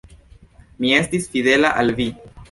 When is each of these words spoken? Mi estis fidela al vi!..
Mi 0.85 0.93
estis 0.99 1.27
fidela 1.35 1.71
al 1.83 1.93
vi!.. 2.01 2.09